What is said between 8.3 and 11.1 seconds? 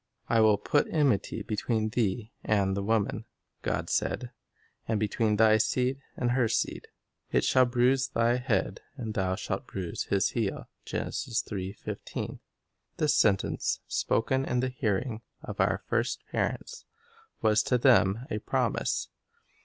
head, and thou shalt bruise his heel." 1